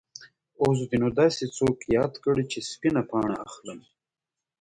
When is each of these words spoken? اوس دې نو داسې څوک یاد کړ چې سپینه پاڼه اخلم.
اوس 0.61 0.79
دې 0.89 0.97
نو 1.01 1.09
داسې 1.19 1.43
څوک 1.57 1.77
یاد 1.97 2.13
کړ 2.23 2.35
چې 2.51 2.59
سپینه 2.71 3.01
پاڼه 3.09 3.35
اخلم. 3.47 3.79